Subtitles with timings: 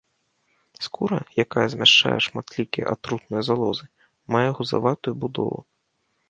[0.85, 3.85] Скура, якая змяшчае шматлікія атрутныя залозы,
[4.37, 5.57] мае гузаватую будову.